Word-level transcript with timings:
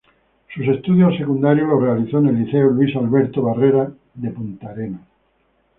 Sus 0.55 0.67
estudios 0.67 1.15
secundarios 1.15 1.67
los 1.67 1.79
realizó 1.79 2.17
en 2.17 2.29
el 2.29 2.43
Liceo 2.43 2.71
Luis 2.71 2.95
Alberto 2.95 3.43
Barrera 3.43 3.91
de 4.15 4.31
Punta 4.31 4.69
Arenas. 4.71 5.01